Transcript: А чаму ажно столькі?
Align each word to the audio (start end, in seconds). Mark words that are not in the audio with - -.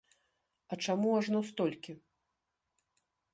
А 0.75 0.77
чаму 0.85 1.11
ажно 1.19 1.39
столькі? 1.51 1.95